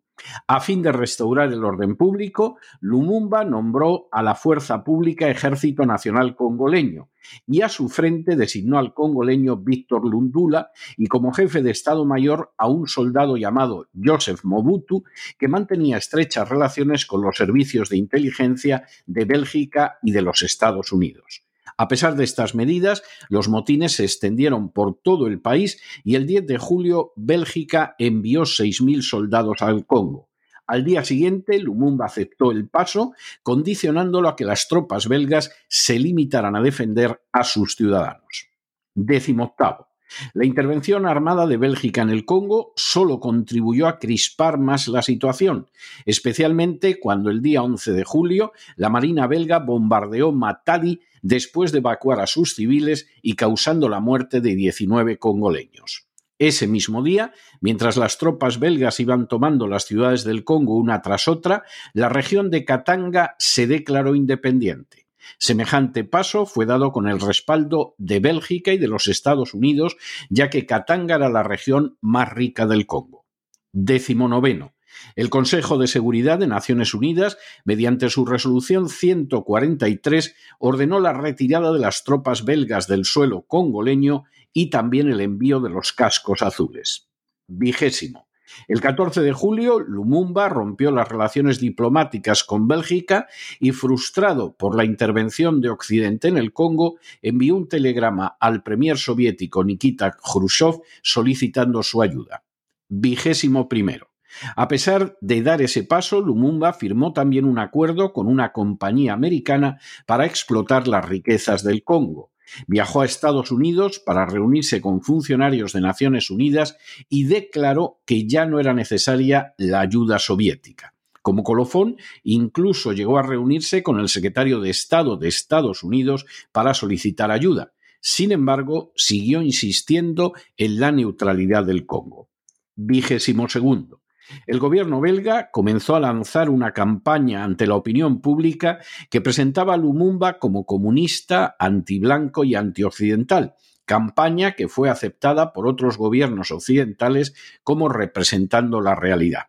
A 0.47 0.59
fin 0.59 0.81
de 0.81 0.91
restaurar 0.91 1.51
el 1.51 1.63
orden 1.63 1.95
público, 1.95 2.57
Lumumba 2.81 3.43
nombró 3.43 4.07
a 4.11 4.21
la 4.21 4.35
Fuerza 4.35 4.83
Pública 4.83 5.29
Ejército 5.29 5.85
Nacional 5.85 6.35
Congoleño 6.35 7.09
y 7.47 7.61
a 7.61 7.69
su 7.69 7.89
frente 7.89 8.35
designó 8.35 8.77
al 8.77 8.93
congoleño 8.93 9.57
Víctor 9.57 10.05
Lundula 10.05 10.71
y 10.97 11.07
como 11.07 11.31
jefe 11.31 11.61
de 11.61 11.71
Estado 11.71 12.05
Mayor 12.05 12.53
a 12.57 12.67
un 12.67 12.87
soldado 12.87 13.37
llamado 13.37 13.87
Joseph 13.93 14.43
Mobutu 14.43 15.03
que 15.37 15.47
mantenía 15.47 15.97
estrechas 15.97 16.49
relaciones 16.49 17.05
con 17.05 17.21
los 17.21 17.37
servicios 17.37 17.89
de 17.89 17.97
inteligencia 17.97 18.85
de 19.05 19.25
Bélgica 19.25 19.99
y 20.03 20.11
de 20.11 20.21
los 20.21 20.41
Estados 20.41 20.91
Unidos. 20.91 21.43
A 21.83 21.89
pesar 21.89 22.15
de 22.15 22.23
estas 22.23 22.55
medidas, 22.55 23.03
los 23.27 23.49
motines 23.49 23.91
se 23.91 24.05
extendieron 24.05 24.71
por 24.71 24.95
todo 24.95 25.27
el 25.27 25.41
país 25.41 25.81
y 26.05 26.15
el 26.15 26.25
10 26.25 26.47
de 26.47 26.57
julio 26.57 27.11
Bélgica 27.17 27.93
envió 27.99 28.43
6.000 28.43 29.01
soldados 29.01 29.61
al 29.61 29.85
Congo. 29.85 30.29
Al 30.65 30.85
día 30.85 31.03
siguiente, 31.03 31.59
Lumumba 31.59 32.05
aceptó 32.05 32.51
el 32.51 32.69
paso, 32.69 33.11
condicionándolo 33.43 34.29
a 34.29 34.37
que 34.37 34.45
las 34.45 34.69
tropas 34.69 35.09
belgas 35.09 35.51
se 35.67 35.99
limitaran 35.99 36.55
a 36.55 36.61
defender 36.61 37.21
a 37.33 37.43
sus 37.43 37.75
ciudadanos. 37.75 38.47
Décimo 38.95 39.43
octavo. 39.43 39.89
La 40.33 40.45
intervención 40.45 41.05
armada 41.05 41.47
de 41.47 41.57
Bélgica 41.57 42.01
en 42.01 42.09
el 42.09 42.25
Congo 42.25 42.73
solo 42.75 43.19
contribuyó 43.19 43.87
a 43.87 43.99
crispar 43.99 44.57
más 44.57 44.87
la 44.87 45.01
situación, 45.01 45.69
especialmente 46.05 46.99
cuando 46.99 47.29
el 47.29 47.41
día 47.41 47.63
11 47.63 47.91
de 47.93 48.03
julio 48.03 48.51
la 48.75 48.89
Marina 48.89 49.27
belga 49.27 49.59
bombardeó 49.59 50.31
Matadi 50.31 51.01
después 51.21 51.71
de 51.71 51.79
evacuar 51.79 52.19
a 52.19 52.27
sus 52.27 52.55
civiles 52.55 53.07
y 53.21 53.35
causando 53.35 53.89
la 53.89 53.99
muerte 53.99 54.41
de 54.41 54.55
19 54.55 55.17
congoleños. 55.17 56.07
Ese 56.39 56.67
mismo 56.67 57.03
día, 57.03 57.31
mientras 57.61 57.95
las 57.95 58.17
tropas 58.17 58.59
belgas 58.59 58.99
iban 58.99 59.27
tomando 59.27 59.67
las 59.67 59.85
ciudades 59.85 60.23
del 60.23 60.43
Congo 60.43 60.75
una 60.75 61.01
tras 61.01 61.27
otra, 61.27 61.63
la 61.93 62.09
región 62.09 62.49
de 62.49 62.65
Katanga 62.65 63.35
se 63.39 63.67
declaró 63.67 64.15
independiente. 64.15 65.02
Semejante 65.37 66.03
paso 66.03 66.45
fue 66.45 66.65
dado 66.65 66.91
con 66.91 67.07
el 67.07 67.19
respaldo 67.19 67.95
de 67.97 68.19
Bélgica 68.19 68.73
y 68.73 68.77
de 68.77 68.87
los 68.87 69.07
Estados 69.07 69.53
Unidos, 69.53 69.97
ya 70.29 70.49
que 70.49 70.65
Katanga 70.65 71.15
era 71.15 71.29
la 71.29 71.43
región 71.43 71.97
más 72.01 72.31
rica 72.31 72.65
del 72.65 72.85
Congo. 72.85 73.25
Décimo 73.71 74.27
noveno. 74.27 74.73
El 75.15 75.29
Consejo 75.29 75.77
de 75.77 75.87
Seguridad 75.87 76.39
de 76.39 76.47
Naciones 76.47 76.93
Unidas, 76.93 77.37
mediante 77.65 78.09
su 78.09 78.25
resolución 78.25 78.89
143, 78.89 80.35
ordenó 80.59 80.99
la 80.99 81.13
retirada 81.13 81.71
de 81.71 81.79
las 81.79 82.03
tropas 82.03 82.45
belgas 82.45 82.87
del 82.87 83.05
suelo 83.05 83.41
congoleño 83.41 84.25
y 84.53 84.69
también 84.69 85.11
el 85.11 85.21
envío 85.21 85.59
de 85.59 85.69
los 85.69 85.93
cascos 85.93 86.41
azules. 86.41 87.09
Vigésimo. 87.47 88.27
El 88.67 88.81
14 88.81 89.21
de 89.21 89.33
julio, 89.33 89.79
Lumumba 89.79 90.49
rompió 90.49 90.91
las 90.91 91.07
relaciones 91.07 91.59
diplomáticas 91.59 92.43
con 92.43 92.67
Bélgica 92.67 93.27
y, 93.59 93.71
frustrado 93.71 94.55
por 94.55 94.75
la 94.75 94.85
intervención 94.85 95.61
de 95.61 95.69
Occidente 95.69 96.27
en 96.27 96.37
el 96.37 96.53
Congo, 96.53 96.97
envió 97.21 97.55
un 97.55 97.67
telegrama 97.67 98.37
al 98.39 98.63
premier 98.63 98.97
soviético 98.97 99.63
Nikita 99.63 100.11
Khrushchev 100.11 100.81
solicitando 101.01 101.83
su 101.83 102.01
ayuda. 102.01 102.43
Vigésimo 102.89 103.67
primero. 103.67 104.13
A 104.55 104.67
pesar 104.67 105.17
de 105.21 105.41
dar 105.41 105.61
ese 105.61 105.83
paso, 105.83 106.21
Lumumba 106.21 106.73
firmó 106.73 107.13
también 107.13 107.45
un 107.45 107.59
acuerdo 107.59 108.13
con 108.13 108.27
una 108.27 108.51
compañía 108.51 109.13
americana 109.13 109.79
para 110.05 110.25
explotar 110.25 110.87
las 110.87 111.07
riquezas 111.07 111.63
del 111.63 111.83
Congo. 111.83 112.32
Viajó 112.67 113.01
a 113.01 113.05
Estados 113.05 113.51
Unidos 113.51 113.99
para 113.99 114.25
reunirse 114.25 114.81
con 114.81 115.01
funcionarios 115.01 115.73
de 115.73 115.81
Naciones 115.81 116.29
Unidas 116.29 116.77
y 117.09 117.25
declaró 117.25 117.99
que 118.05 118.27
ya 118.27 118.45
no 118.45 118.59
era 118.59 118.73
necesaria 118.73 119.53
la 119.57 119.81
ayuda 119.81 120.19
soviética. 120.19 120.93
Como 121.21 121.43
colofón, 121.43 121.95
incluso 122.23 122.91
llegó 122.91 123.17
a 123.17 123.23
reunirse 123.23 123.81
con 123.81 123.99
el 123.99 124.09
secretario 124.09 124.59
de 124.59 124.69
Estado 124.69 125.15
de 125.15 125.29
Estados 125.29 125.81
Unidos 125.81 126.25
para 126.51 126.73
solicitar 126.73 127.31
ayuda. 127.31 127.71
Sin 128.01 128.33
embargo, 128.33 128.91
siguió 128.97 129.41
insistiendo 129.41 130.33
en 130.57 130.81
la 130.81 130.91
neutralidad 130.91 131.63
del 131.63 131.85
Congo. 131.85 132.27
Vigésimo 132.75 133.47
segundo. 133.47 134.02
El 134.47 134.59
gobierno 134.59 135.01
belga 135.01 135.49
comenzó 135.51 135.95
a 135.95 135.99
lanzar 135.99 136.49
una 136.49 136.71
campaña 136.71 137.43
ante 137.43 137.67
la 137.67 137.75
opinión 137.75 138.21
pública 138.21 138.79
que 139.09 139.21
presentaba 139.21 139.73
a 139.73 139.77
Lumumba 139.77 140.39
como 140.39 140.65
comunista, 140.65 141.55
antiblanco 141.59 142.43
y 142.43 142.55
antioccidental, 142.55 143.55
campaña 143.85 144.53
que 144.53 144.67
fue 144.67 144.89
aceptada 144.89 145.53
por 145.53 145.67
otros 145.67 145.97
gobiernos 145.97 146.51
occidentales 146.51 147.33
como 147.63 147.89
representando 147.89 148.81
la 148.81 148.95
realidad. 148.95 149.43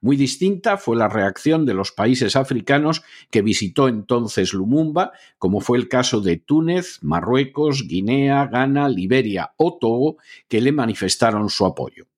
Muy 0.00 0.16
distinta 0.16 0.76
fue 0.76 0.96
la 0.96 1.08
reacción 1.08 1.66
de 1.66 1.74
los 1.74 1.90
países 1.92 2.36
africanos 2.36 3.02
que 3.30 3.42
visitó 3.42 3.88
entonces 3.88 4.52
Lumumba, 4.52 5.12
como 5.38 5.60
fue 5.60 5.78
el 5.78 5.88
caso 5.88 6.20
de 6.20 6.36
Túnez, 6.36 6.98
Marruecos, 7.02 7.86
Guinea, 7.88 8.46
Ghana, 8.46 8.88
Liberia 8.88 9.52
o 9.56 9.78
Togo, 9.78 10.18
que 10.48 10.60
le 10.60 10.72
manifestaron 10.72 11.48
su 11.48 11.66
apoyo. 11.66 12.09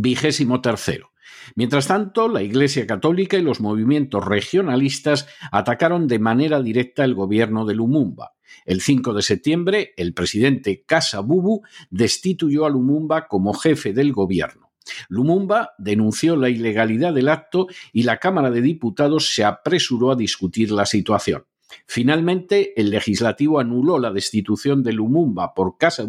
Vigésimo 0.00 0.60
tercero. 0.60 1.10
Mientras 1.56 1.88
tanto, 1.88 2.28
la 2.28 2.42
Iglesia 2.42 2.86
Católica 2.86 3.36
y 3.36 3.42
los 3.42 3.60
movimientos 3.60 4.24
regionalistas 4.24 5.26
atacaron 5.50 6.06
de 6.06 6.20
manera 6.20 6.62
directa 6.62 7.04
el 7.04 7.14
gobierno 7.14 7.64
de 7.66 7.74
Lumumba. 7.74 8.34
El 8.64 8.80
5 8.80 9.12
de 9.12 9.22
septiembre, 9.22 9.94
el 9.96 10.14
presidente 10.14 10.84
Casa 10.86 11.18
Bubu 11.18 11.62
destituyó 11.90 12.64
a 12.64 12.70
Lumumba 12.70 13.26
como 13.26 13.54
jefe 13.54 13.92
del 13.92 14.12
gobierno. 14.12 14.70
Lumumba 15.08 15.70
denunció 15.78 16.36
la 16.36 16.48
ilegalidad 16.48 17.12
del 17.12 17.28
acto 17.28 17.66
y 17.92 18.04
la 18.04 18.18
Cámara 18.18 18.52
de 18.52 18.60
Diputados 18.60 19.34
se 19.34 19.44
apresuró 19.44 20.12
a 20.12 20.16
discutir 20.16 20.70
la 20.70 20.86
situación. 20.86 21.44
Finalmente, 21.86 22.78
el 22.80 22.90
legislativo 22.90 23.60
anuló 23.60 23.98
la 23.98 24.12
destitución 24.12 24.82
de 24.82 24.92
Lumumba 24.92 25.54
por 25.54 25.76
Casa 25.76 26.04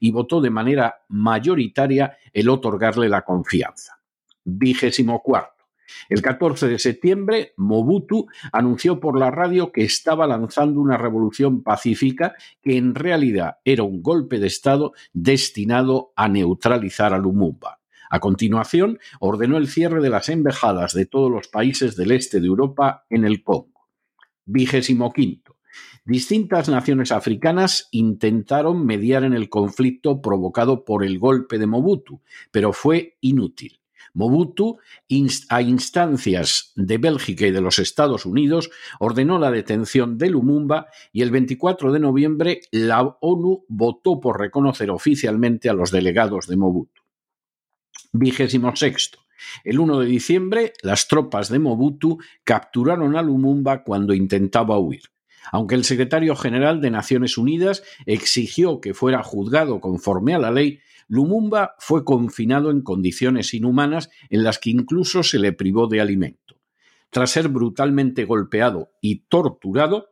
y 0.00 0.10
votó 0.10 0.40
de 0.40 0.50
manera 0.50 1.02
mayoritaria 1.08 2.16
el 2.32 2.48
otorgarle 2.48 3.08
la 3.08 3.22
confianza. 3.22 4.00
Vigésimo 4.44 5.22
cuarto. 5.22 5.62
El 6.08 6.22
14 6.22 6.68
de 6.68 6.78
septiembre, 6.78 7.52
Mobutu 7.56 8.26
anunció 8.52 9.00
por 9.00 9.18
la 9.18 9.30
radio 9.30 9.72
que 9.72 9.82
estaba 9.82 10.26
lanzando 10.26 10.80
una 10.80 10.96
revolución 10.96 11.62
pacífica 11.62 12.34
que 12.62 12.76
en 12.76 12.94
realidad 12.94 13.58
era 13.64 13.82
un 13.82 14.02
golpe 14.02 14.38
de 14.38 14.46
Estado 14.46 14.92
destinado 15.12 16.12
a 16.16 16.28
neutralizar 16.28 17.12
a 17.12 17.18
Lumumba. 17.18 17.80
A 18.10 18.20
continuación, 18.20 18.98
ordenó 19.20 19.56
el 19.56 19.68
cierre 19.68 20.02
de 20.02 20.10
las 20.10 20.28
embajadas 20.28 20.92
de 20.92 21.06
todos 21.06 21.30
los 21.30 21.48
países 21.48 21.96
del 21.96 22.12
este 22.12 22.40
de 22.40 22.46
Europa 22.46 23.06
en 23.08 23.24
el 23.24 23.42
Congo. 23.42 23.71
Vigésimo 24.44 25.12
quinto. 25.12 25.56
Distintas 26.04 26.68
naciones 26.68 27.12
africanas 27.12 27.88
intentaron 27.92 28.84
mediar 28.84 29.24
en 29.24 29.32
el 29.32 29.48
conflicto 29.48 30.20
provocado 30.20 30.84
por 30.84 31.04
el 31.04 31.18
golpe 31.18 31.58
de 31.58 31.66
Mobutu, 31.66 32.20
pero 32.50 32.72
fue 32.72 33.16
inútil. 33.20 33.78
Mobutu, 34.14 34.78
a 35.48 35.62
instancias 35.62 36.72
de 36.76 36.98
Bélgica 36.98 37.46
y 37.46 37.50
de 37.50 37.60
los 37.60 37.78
Estados 37.78 38.26
Unidos, 38.26 38.70
ordenó 38.98 39.38
la 39.38 39.50
detención 39.50 40.18
de 40.18 40.30
Lumumba 40.30 40.88
y 41.12 41.22
el 41.22 41.30
24 41.30 41.92
de 41.92 42.00
noviembre 42.00 42.60
la 42.70 43.16
ONU 43.20 43.64
votó 43.68 44.20
por 44.20 44.38
reconocer 44.38 44.90
oficialmente 44.90 45.70
a 45.70 45.72
los 45.74 45.90
delegados 45.90 46.46
de 46.46 46.56
Mobutu. 46.56 47.00
Vigésimo 48.12 48.76
sexto. 48.76 49.20
El 49.64 49.78
1 49.78 50.00
de 50.00 50.06
diciembre, 50.06 50.72
las 50.82 51.08
tropas 51.08 51.48
de 51.48 51.58
Mobutu 51.58 52.18
capturaron 52.44 53.16
a 53.16 53.22
Lumumba 53.22 53.82
cuando 53.84 54.14
intentaba 54.14 54.78
huir. 54.78 55.02
Aunque 55.50 55.74
el 55.74 55.84
secretario 55.84 56.36
general 56.36 56.80
de 56.80 56.90
Naciones 56.90 57.36
Unidas 57.36 57.82
exigió 58.06 58.80
que 58.80 58.94
fuera 58.94 59.22
juzgado 59.22 59.80
conforme 59.80 60.34
a 60.34 60.38
la 60.38 60.50
ley, 60.50 60.80
Lumumba 61.08 61.74
fue 61.78 62.04
confinado 62.04 62.70
en 62.70 62.82
condiciones 62.82 63.52
inhumanas 63.54 64.10
en 64.30 64.44
las 64.44 64.58
que 64.58 64.70
incluso 64.70 65.22
se 65.22 65.38
le 65.38 65.52
privó 65.52 65.88
de 65.88 66.00
alimento. 66.00 66.60
Tras 67.10 67.30
ser 67.30 67.48
brutalmente 67.48 68.24
golpeado 68.24 68.92
y 69.00 69.24
torturado, 69.28 70.08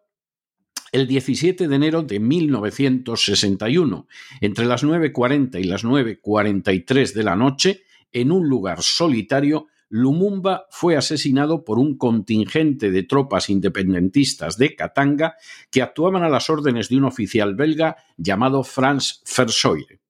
el 0.92 1.06
17 1.06 1.68
de 1.68 1.74
enero 1.74 2.02
de 2.02 2.18
1961, 2.18 4.08
entre 4.40 4.66
las 4.66 4.84
9.40 4.84 5.60
y 5.60 5.64
las 5.64 5.84
9.43 5.84 7.14
de 7.14 7.22
la 7.22 7.36
noche, 7.36 7.84
en 8.12 8.32
un 8.32 8.48
lugar 8.48 8.82
solitario, 8.82 9.66
Lumumba 9.88 10.66
fue 10.70 10.96
asesinado 10.96 11.64
por 11.64 11.80
un 11.80 11.98
contingente 11.98 12.92
de 12.92 13.02
tropas 13.02 13.50
independentistas 13.50 14.56
de 14.56 14.76
Katanga 14.76 15.34
que 15.70 15.82
actuaban 15.82 16.22
a 16.22 16.28
las 16.28 16.48
órdenes 16.48 16.88
de 16.88 16.96
un 16.96 17.04
oficial 17.04 17.56
belga 17.56 17.96
llamado 18.16 18.62
Franz 18.62 19.20
Versoire. 19.36 20.00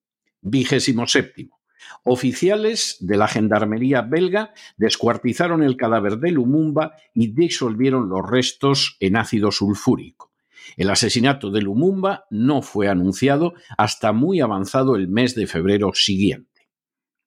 Vigésimo 0.42 1.06
séptimo. 1.06 1.60
Oficiales 2.04 2.98
de 3.00 3.16
la 3.16 3.26
gendarmería 3.26 4.02
belga 4.02 4.52
descuartizaron 4.76 5.62
el 5.62 5.76
cadáver 5.76 6.18
de 6.18 6.32
Lumumba 6.32 6.92
y 7.14 7.28
disolvieron 7.28 8.08
los 8.08 8.28
restos 8.28 8.96
en 9.00 9.16
ácido 9.16 9.50
sulfúrico. 9.50 10.30
El 10.76 10.90
asesinato 10.90 11.50
de 11.50 11.62
Lumumba 11.62 12.26
no 12.30 12.60
fue 12.62 12.88
anunciado 12.88 13.54
hasta 13.78 14.12
muy 14.12 14.40
avanzado 14.40 14.96
el 14.96 15.08
mes 15.08 15.34
de 15.34 15.46
febrero 15.46 15.92
siguiente. 15.94 16.49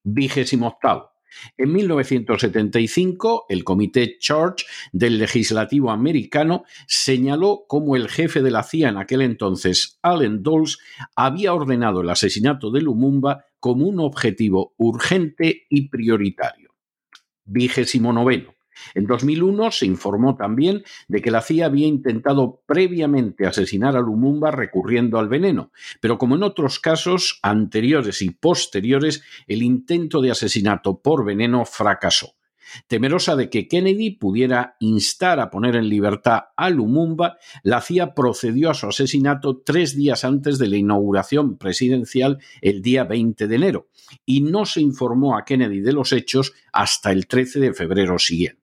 Vigésimo 0.03 0.67
octavo. 0.67 1.13
En 1.57 1.71
1975, 1.73 3.45
el 3.49 3.63
Comité 3.63 4.17
Church 4.19 4.65
del 4.91 5.17
Legislativo 5.17 5.91
americano 5.91 6.63
señaló 6.87 7.65
cómo 7.67 7.95
el 7.95 8.07
jefe 8.07 8.41
de 8.41 8.51
la 8.51 8.63
CIA 8.63 8.89
en 8.89 8.97
aquel 8.97 9.21
entonces, 9.21 9.99
Allen 10.01 10.43
Dulles, 10.43 10.77
había 11.15 11.53
ordenado 11.53 12.01
el 12.01 12.09
asesinato 12.09 12.71
de 12.71 12.81
Lumumba 12.81 13.45
como 13.59 13.87
un 13.87 13.99
objetivo 13.99 14.73
urgente 14.77 15.65
y 15.69 15.89
prioritario. 15.89 16.75
Vigésimo 17.45 18.13
noveno. 18.13 18.53
En 18.95 19.05
2001 19.05 19.71
se 19.71 19.85
informó 19.85 20.35
también 20.35 20.83
de 21.07 21.21
que 21.21 21.31
la 21.31 21.41
CIA 21.41 21.67
había 21.67 21.87
intentado 21.87 22.61
previamente 22.65 23.45
asesinar 23.45 23.95
a 23.95 24.01
Lumumba 24.01 24.51
recurriendo 24.51 25.19
al 25.19 25.27
veneno, 25.27 25.71
pero 25.99 26.17
como 26.17 26.35
en 26.35 26.43
otros 26.43 26.79
casos 26.79 27.39
anteriores 27.41 28.21
y 28.21 28.31
posteriores, 28.31 29.23
el 29.47 29.63
intento 29.63 30.21
de 30.21 30.31
asesinato 30.31 31.01
por 31.01 31.25
veneno 31.25 31.65
fracasó. 31.65 32.35
Temerosa 32.87 33.35
de 33.35 33.49
que 33.49 33.67
Kennedy 33.67 34.11
pudiera 34.11 34.75
instar 34.79 35.39
a 35.39 35.49
poner 35.49 35.75
en 35.75 35.89
libertad 35.89 36.45
a 36.55 36.69
Lumumba, 36.69 37.37
la 37.61 37.81
CIA 37.81 38.13
procedió 38.13 38.71
a 38.71 38.73
su 38.73 38.87
asesinato 38.87 39.61
tres 39.63 39.95
días 39.95 40.23
antes 40.23 40.57
de 40.57 40.67
la 40.67 40.77
inauguración 40.77 41.57
presidencial 41.57 42.39
el 42.61 42.81
día 42.81 43.03
20 43.03 43.47
de 43.47 43.55
enero, 43.55 43.89
y 44.25 44.41
no 44.41 44.65
se 44.65 44.81
informó 44.81 45.37
a 45.37 45.45
Kennedy 45.45 45.81
de 45.81 45.93
los 45.93 46.11
hechos 46.13 46.53
hasta 46.71 47.11
el 47.11 47.27
13 47.27 47.59
de 47.59 47.73
febrero 47.73 48.17
siguiente. 48.19 48.62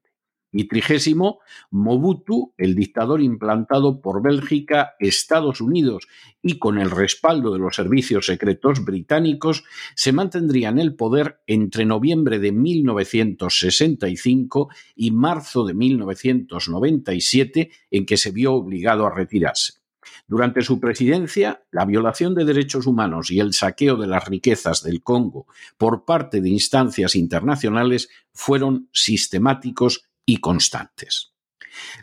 Y 0.52 0.64
trigésimo, 0.64 1.38
Mobutu, 1.70 2.54
el 2.58 2.74
dictador 2.74 3.20
implantado 3.20 4.00
por 4.00 4.20
Bélgica, 4.22 4.94
Estados 4.98 5.60
Unidos 5.60 6.08
y 6.42 6.58
con 6.58 6.78
el 6.78 6.90
respaldo 6.90 7.52
de 7.52 7.60
los 7.60 7.76
servicios 7.76 8.26
secretos 8.26 8.84
británicos, 8.84 9.62
se 9.94 10.12
mantendría 10.12 10.70
en 10.70 10.80
el 10.80 10.96
poder 10.96 11.40
entre 11.46 11.84
noviembre 11.84 12.38
de 12.38 12.52
1965 12.52 14.70
y 14.96 15.10
marzo 15.12 15.64
de 15.64 15.74
1997, 15.74 17.70
en 17.90 18.06
que 18.06 18.16
se 18.16 18.30
vio 18.32 18.54
obligado 18.54 19.06
a 19.06 19.14
retirarse. 19.14 19.80
Durante 20.26 20.62
su 20.62 20.80
presidencia, 20.80 21.62
la 21.70 21.84
violación 21.84 22.34
de 22.34 22.44
derechos 22.44 22.86
humanos 22.86 23.30
y 23.30 23.40
el 23.40 23.52
saqueo 23.52 23.96
de 23.96 24.06
las 24.06 24.26
riquezas 24.26 24.82
del 24.82 25.02
Congo 25.02 25.46
por 25.76 26.04
parte 26.04 26.40
de 26.40 26.50
instancias 26.50 27.16
internacionales 27.16 28.08
fueron 28.32 28.88
sistemáticos 28.92 30.09
y 30.30 30.36
constantes. 30.36 31.32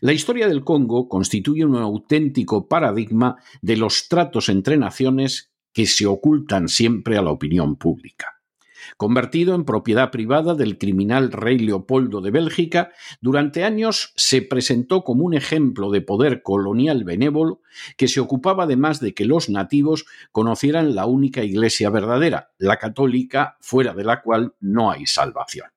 La 0.02 0.12
historia 0.12 0.50
del 0.50 0.66
Congo 0.66 1.08
constituye 1.08 1.64
un 1.64 1.78
auténtico 1.78 2.68
paradigma 2.68 3.38
de 3.62 3.78
los 3.78 4.10
tratos 4.10 4.50
entre 4.50 4.76
naciones 4.76 5.54
que 5.72 5.86
se 5.86 6.06
ocultan 6.08 6.68
siempre 6.68 7.18
a 7.18 7.22
la 7.22 7.32
opinión 7.32 7.78
pública. 7.78 8.34
Convertido 8.98 9.56
en 9.56 9.64
propiedad 9.64 10.12
privada 10.12 10.56
del 10.56 10.78
criminal 10.78 11.32
rey 11.32 11.58
Leopoldo 11.58 12.20
de 12.20 12.32
Bélgica, 12.32 12.92
durante 13.22 13.64
años 13.64 14.12
se 14.18 14.42
presentó 14.42 15.06
como 15.06 15.24
un 15.24 15.34
ejemplo 15.34 15.90
de 15.90 16.02
poder 16.02 16.42
colonial 16.42 17.06
benévolo 17.06 17.62
que 17.96 18.10
se 18.10 18.20
ocupaba 18.20 18.64
además 18.64 19.00
de 19.00 19.14
que 19.14 19.26
los 19.26 19.50
nativos 19.50 20.06
conocieran 20.34 20.96
la 20.96 21.06
única 21.06 21.44
iglesia 21.44 21.90
verdadera, 21.90 22.52
la 22.58 22.76
católica, 22.78 23.58
fuera 23.62 23.94
de 23.94 24.04
la 24.04 24.22
cual 24.22 24.54
no 24.60 24.92
hay 24.92 25.06
salvación. 25.06 25.68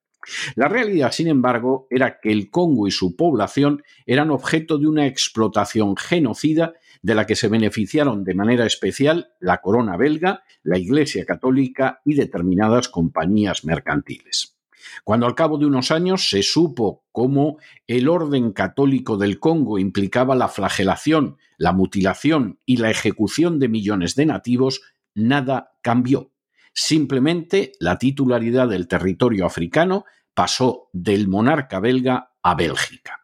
La 0.54 0.68
realidad, 0.68 1.12
sin 1.12 1.28
embargo, 1.28 1.86
era 1.90 2.20
que 2.20 2.30
el 2.30 2.50
Congo 2.50 2.86
y 2.86 2.90
su 2.90 3.16
población 3.16 3.82
eran 4.06 4.30
objeto 4.30 4.78
de 4.78 4.86
una 4.86 5.06
explotación 5.06 5.96
genocida 5.96 6.74
de 7.02 7.14
la 7.14 7.26
que 7.26 7.36
se 7.36 7.48
beneficiaron 7.48 8.24
de 8.24 8.34
manera 8.34 8.66
especial 8.66 9.32
la 9.40 9.60
corona 9.60 9.96
belga, 9.96 10.44
la 10.62 10.78
Iglesia 10.78 11.24
católica 11.24 12.00
y 12.04 12.14
determinadas 12.14 12.88
compañías 12.88 13.64
mercantiles. 13.64 14.56
Cuando 15.04 15.26
al 15.26 15.34
cabo 15.34 15.58
de 15.58 15.66
unos 15.66 15.90
años 15.90 16.28
se 16.28 16.42
supo 16.42 17.04
cómo 17.12 17.58
el 17.86 18.08
orden 18.08 18.52
católico 18.52 19.16
del 19.16 19.38
Congo 19.38 19.78
implicaba 19.78 20.34
la 20.34 20.48
flagelación, 20.48 21.38
la 21.58 21.72
mutilación 21.72 22.58
y 22.66 22.78
la 22.78 22.90
ejecución 22.90 23.58
de 23.58 23.68
millones 23.68 24.14
de 24.14 24.26
nativos, 24.26 24.82
nada 25.14 25.72
cambió. 25.82 26.29
Simplemente 26.72 27.72
la 27.80 27.98
titularidad 27.98 28.68
del 28.68 28.88
territorio 28.88 29.46
africano 29.46 30.04
pasó 30.34 30.88
del 30.92 31.28
monarca 31.28 31.80
belga 31.80 32.32
a 32.42 32.54
Bélgica. 32.54 33.20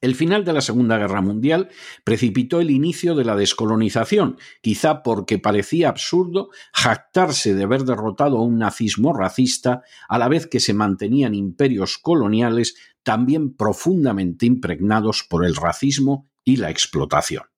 El 0.00 0.14
final 0.14 0.46
de 0.46 0.54
la 0.54 0.62
Segunda 0.62 0.96
Guerra 0.96 1.20
Mundial 1.20 1.68
precipitó 2.04 2.60
el 2.60 2.70
inicio 2.70 3.14
de 3.14 3.24
la 3.24 3.36
descolonización, 3.36 4.38
quizá 4.62 5.02
porque 5.02 5.38
parecía 5.38 5.90
absurdo 5.90 6.48
jactarse 6.72 7.54
de 7.54 7.64
haber 7.64 7.84
derrotado 7.84 8.38
a 8.38 8.42
un 8.42 8.58
nazismo 8.58 9.12
racista 9.12 9.82
a 10.08 10.18
la 10.18 10.28
vez 10.28 10.46
que 10.46 10.60
se 10.60 10.72
mantenían 10.72 11.34
imperios 11.34 11.98
coloniales 11.98 12.76
también 13.02 13.54
profundamente 13.54 14.46
impregnados 14.46 15.22
por 15.28 15.44
el 15.44 15.54
racismo 15.54 16.30
y 16.44 16.56
la 16.56 16.70
explotación. 16.70 17.49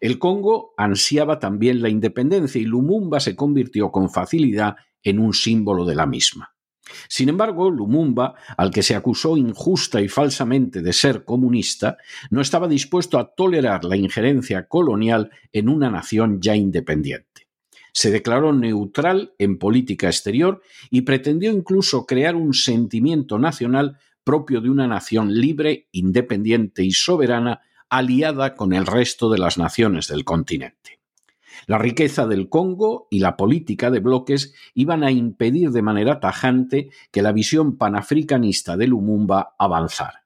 El 0.00 0.18
Congo 0.18 0.74
ansiaba 0.76 1.38
también 1.38 1.82
la 1.82 1.88
independencia 1.88 2.60
y 2.60 2.64
Lumumba 2.64 3.20
se 3.20 3.36
convirtió 3.36 3.90
con 3.90 4.10
facilidad 4.10 4.76
en 5.02 5.18
un 5.18 5.32
símbolo 5.32 5.84
de 5.84 5.94
la 5.94 6.06
misma. 6.06 6.54
Sin 7.08 7.28
embargo, 7.28 7.70
Lumumba, 7.70 8.34
al 8.56 8.70
que 8.70 8.82
se 8.82 8.94
acusó 8.94 9.36
injusta 9.36 10.00
y 10.00 10.08
falsamente 10.08 10.82
de 10.82 10.92
ser 10.92 11.24
comunista, 11.24 11.96
no 12.30 12.40
estaba 12.40 12.68
dispuesto 12.68 13.18
a 13.18 13.34
tolerar 13.34 13.84
la 13.84 13.96
injerencia 13.96 14.66
colonial 14.66 15.30
en 15.52 15.68
una 15.68 15.90
nación 15.90 16.40
ya 16.40 16.56
independiente. 16.56 17.48
Se 17.92 18.10
declaró 18.10 18.52
neutral 18.52 19.34
en 19.38 19.58
política 19.58 20.06
exterior 20.06 20.62
y 20.90 21.02
pretendió 21.02 21.50
incluso 21.50 22.06
crear 22.06 22.36
un 22.36 22.54
sentimiento 22.54 23.38
nacional 23.38 23.98
propio 24.22 24.60
de 24.60 24.70
una 24.70 24.86
nación 24.86 25.34
libre, 25.34 25.88
independiente 25.92 26.84
y 26.84 26.92
soberana 26.92 27.60
aliada 27.90 28.54
con 28.54 28.72
el 28.72 28.86
resto 28.86 29.28
de 29.28 29.38
las 29.38 29.58
naciones 29.58 30.08
del 30.08 30.24
continente. 30.24 31.00
La 31.66 31.76
riqueza 31.76 32.26
del 32.26 32.48
Congo 32.48 33.06
y 33.10 33.18
la 33.18 33.36
política 33.36 33.90
de 33.90 34.00
bloques 34.00 34.54
iban 34.74 35.04
a 35.04 35.10
impedir 35.10 35.70
de 35.70 35.82
manera 35.82 36.20
tajante 36.20 36.90
que 37.10 37.22
la 37.22 37.32
visión 37.32 37.76
panafricanista 37.76 38.76
de 38.76 38.86
Lumumba 38.86 39.54
avanzara. 39.58 40.24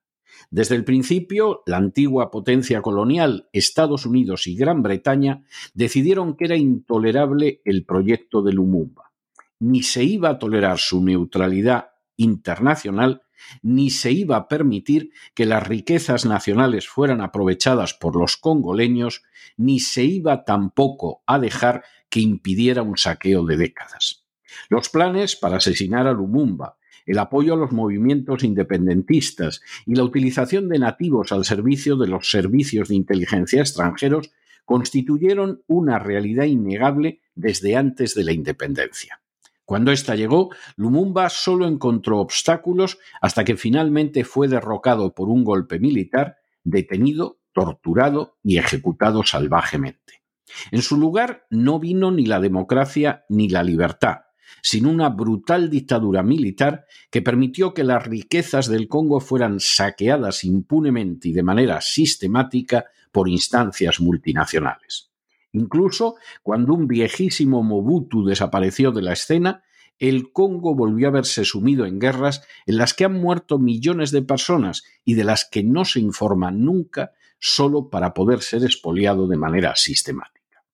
Desde 0.50 0.76
el 0.76 0.84
principio, 0.84 1.62
la 1.66 1.78
antigua 1.78 2.30
potencia 2.30 2.80
colonial, 2.82 3.48
Estados 3.52 4.06
Unidos 4.06 4.46
y 4.46 4.54
Gran 4.54 4.82
Bretaña, 4.82 5.42
decidieron 5.72 6.36
que 6.36 6.44
era 6.44 6.56
intolerable 6.56 7.60
el 7.64 7.84
proyecto 7.84 8.42
de 8.42 8.52
Lumumba. 8.52 9.12
Ni 9.58 9.82
se 9.82 10.04
iba 10.04 10.28
a 10.28 10.38
tolerar 10.38 10.78
su 10.78 11.02
neutralidad 11.02 11.88
internacional 12.16 13.23
ni 13.62 13.90
se 13.90 14.12
iba 14.12 14.36
a 14.36 14.48
permitir 14.48 15.10
que 15.34 15.46
las 15.46 15.66
riquezas 15.66 16.24
nacionales 16.24 16.88
fueran 16.88 17.20
aprovechadas 17.20 17.94
por 17.94 18.16
los 18.16 18.36
congoleños, 18.36 19.22
ni 19.56 19.80
se 19.80 20.04
iba 20.04 20.44
tampoco 20.44 21.22
a 21.26 21.38
dejar 21.38 21.84
que 22.08 22.20
impidiera 22.20 22.82
un 22.82 22.96
saqueo 22.96 23.44
de 23.44 23.56
décadas. 23.56 24.24
Los 24.68 24.88
planes 24.88 25.36
para 25.36 25.56
asesinar 25.56 26.06
a 26.06 26.12
Lumumba, 26.12 26.76
el 27.06 27.18
apoyo 27.18 27.54
a 27.54 27.56
los 27.56 27.72
movimientos 27.72 28.44
independentistas 28.44 29.60
y 29.86 29.94
la 29.94 30.04
utilización 30.04 30.68
de 30.68 30.78
nativos 30.78 31.32
al 31.32 31.44
servicio 31.44 31.96
de 31.96 32.08
los 32.08 32.30
servicios 32.30 32.88
de 32.88 32.94
inteligencia 32.94 33.60
extranjeros 33.60 34.30
constituyeron 34.64 35.62
una 35.66 35.98
realidad 35.98 36.44
innegable 36.44 37.20
desde 37.34 37.76
antes 37.76 38.14
de 38.14 38.24
la 38.24 38.32
independencia. 38.32 39.20
Cuando 39.64 39.92
ésta 39.92 40.14
llegó, 40.14 40.50
Lumumba 40.76 41.30
solo 41.30 41.66
encontró 41.66 42.20
obstáculos 42.20 42.98
hasta 43.20 43.44
que 43.44 43.56
finalmente 43.56 44.24
fue 44.24 44.46
derrocado 44.46 45.14
por 45.14 45.28
un 45.28 45.42
golpe 45.42 45.78
militar, 45.78 46.36
detenido, 46.64 47.38
torturado 47.52 48.36
y 48.42 48.58
ejecutado 48.58 49.22
salvajemente. 49.22 50.22
En 50.70 50.82
su 50.82 50.98
lugar 50.98 51.46
no 51.50 51.80
vino 51.80 52.10
ni 52.10 52.26
la 52.26 52.40
democracia 52.40 53.24
ni 53.28 53.48
la 53.48 53.62
libertad, 53.62 54.18
sino 54.62 54.90
una 54.90 55.08
brutal 55.08 55.70
dictadura 55.70 56.22
militar 56.22 56.84
que 57.10 57.22
permitió 57.22 57.72
que 57.72 57.84
las 57.84 58.06
riquezas 58.06 58.68
del 58.68 58.88
Congo 58.88 59.20
fueran 59.20 59.60
saqueadas 59.60 60.44
impunemente 60.44 61.28
y 61.28 61.32
de 61.32 61.42
manera 61.42 61.80
sistemática 61.80 62.84
por 63.10 63.28
instancias 63.28 64.00
multinacionales. 64.00 65.13
Incluso 65.54 66.16
cuando 66.42 66.74
un 66.74 66.88
viejísimo 66.88 67.62
Mobutu 67.62 68.24
desapareció 68.24 68.90
de 68.90 69.02
la 69.02 69.12
escena, 69.12 69.62
el 70.00 70.32
Congo 70.32 70.74
volvió 70.74 71.06
a 71.08 71.12
verse 71.12 71.44
sumido 71.44 71.86
en 71.86 72.00
guerras 72.00 72.42
en 72.66 72.76
las 72.76 72.92
que 72.92 73.04
han 73.04 73.14
muerto 73.14 73.60
millones 73.60 74.10
de 74.10 74.22
personas 74.22 74.82
y 75.04 75.14
de 75.14 75.22
las 75.22 75.48
que 75.48 75.62
no 75.62 75.84
se 75.84 76.00
informa 76.00 76.50
nunca 76.50 77.12
solo 77.38 77.88
para 77.88 78.14
poder 78.14 78.42
ser 78.42 78.64
expoliado 78.64 79.28
de 79.28 79.36
manera 79.36 79.76
sistemática. 79.76 80.64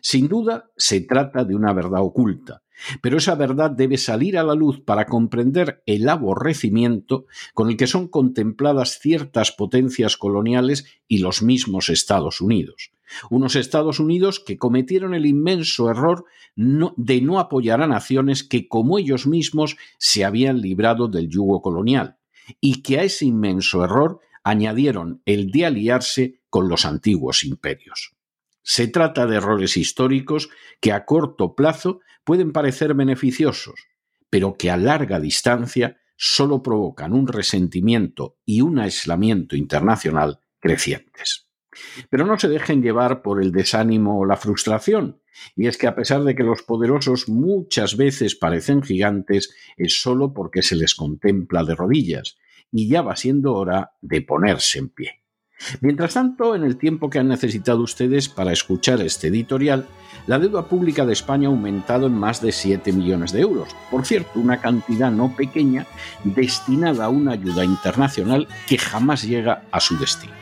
Sin 0.00 0.28
duda, 0.28 0.70
se 0.78 1.02
trata 1.02 1.44
de 1.44 1.54
una 1.54 1.74
verdad 1.74 2.00
oculta, 2.00 2.62
pero 3.02 3.18
esa 3.18 3.34
verdad 3.34 3.70
debe 3.70 3.98
salir 3.98 4.38
a 4.38 4.42
la 4.42 4.54
luz 4.54 4.80
para 4.80 5.04
comprender 5.04 5.82
el 5.84 6.08
aborrecimiento 6.08 7.26
con 7.52 7.68
el 7.68 7.76
que 7.76 7.86
son 7.86 8.08
contempladas 8.08 8.98
ciertas 8.98 9.52
potencias 9.52 10.16
coloniales 10.16 10.86
y 11.06 11.18
los 11.18 11.42
mismos 11.42 11.90
Estados 11.90 12.40
Unidos. 12.40 12.92
Unos 13.30 13.56
Estados 13.56 14.00
Unidos 14.00 14.40
que 14.40 14.58
cometieron 14.58 15.14
el 15.14 15.26
inmenso 15.26 15.90
error 15.90 16.24
de 16.54 17.20
no 17.20 17.38
apoyar 17.38 17.82
a 17.82 17.86
naciones 17.86 18.44
que, 18.44 18.68
como 18.68 18.98
ellos 18.98 19.26
mismos, 19.26 19.76
se 19.98 20.24
habían 20.24 20.60
librado 20.60 21.08
del 21.08 21.28
yugo 21.28 21.62
colonial, 21.62 22.18
y 22.60 22.82
que 22.82 22.98
a 22.98 23.04
ese 23.04 23.26
inmenso 23.26 23.84
error 23.84 24.20
añadieron 24.44 25.22
el 25.24 25.50
de 25.50 25.66
aliarse 25.66 26.40
con 26.50 26.68
los 26.68 26.84
antiguos 26.84 27.44
imperios. 27.44 28.14
Se 28.62 28.86
trata 28.86 29.26
de 29.26 29.36
errores 29.36 29.76
históricos 29.76 30.48
que 30.80 30.92
a 30.92 31.04
corto 31.04 31.54
plazo 31.54 32.00
pueden 32.24 32.52
parecer 32.52 32.94
beneficiosos, 32.94 33.88
pero 34.30 34.56
que 34.56 34.70
a 34.70 34.76
larga 34.76 35.18
distancia 35.18 35.98
solo 36.16 36.62
provocan 36.62 37.12
un 37.12 37.26
resentimiento 37.26 38.36
y 38.44 38.60
un 38.60 38.78
aislamiento 38.78 39.56
internacional 39.56 40.40
crecientes. 40.60 41.48
Pero 42.10 42.26
no 42.26 42.38
se 42.38 42.48
dejen 42.48 42.82
llevar 42.82 43.22
por 43.22 43.42
el 43.42 43.52
desánimo 43.52 44.18
o 44.18 44.26
la 44.26 44.36
frustración, 44.36 45.20
y 45.56 45.66
es 45.66 45.78
que 45.78 45.86
a 45.86 45.94
pesar 45.94 46.24
de 46.24 46.34
que 46.34 46.42
los 46.42 46.62
poderosos 46.62 47.28
muchas 47.28 47.96
veces 47.96 48.34
parecen 48.34 48.82
gigantes, 48.82 49.54
es 49.76 50.00
solo 50.00 50.34
porque 50.34 50.62
se 50.62 50.76
les 50.76 50.94
contempla 50.94 51.64
de 51.64 51.74
rodillas, 51.74 52.36
y 52.70 52.88
ya 52.88 53.02
va 53.02 53.16
siendo 53.16 53.54
hora 53.54 53.92
de 54.00 54.22
ponerse 54.22 54.78
en 54.78 54.88
pie. 54.88 55.22
Mientras 55.80 56.14
tanto, 56.14 56.54
en 56.54 56.64
el 56.64 56.76
tiempo 56.76 57.08
que 57.08 57.18
han 57.18 57.28
necesitado 57.28 57.82
ustedes 57.82 58.28
para 58.28 58.52
escuchar 58.52 59.00
este 59.00 59.28
editorial, 59.28 59.86
la 60.26 60.38
deuda 60.38 60.66
pública 60.66 61.06
de 61.06 61.12
España 61.12 61.48
ha 61.48 61.52
aumentado 61.52 62.06
en 62.06 62.14
más 62.14 62.40
de 62.42 62.52
7 62.52 62.92
millones 62.92 63.32
de 63.32 63.40
euros. 63.40 63.68
Por 63.90 64.04
cierto, 64.04 64.40
una 64.40 64.60
cantidad 64.60 65.10
no 65.10 65.34
pequeña 65.36 65.86
destinada 66.24 67.06
a 67.06 67.10
una 67.10 67.32
ayuda 67.32 67.64
internacional 67.64 68.48
que 68.68 68.78
jamás 68.78 69.22
llega 69.22 69.64
a 69.70 69.80
su 69.80 69.96
destino. 69.98 70.41